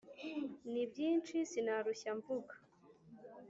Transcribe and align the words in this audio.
ni 0.71 0.83
byinshi 0.91 1.35
sinarushya 1.51 2.11
mvuga 2.19 2.53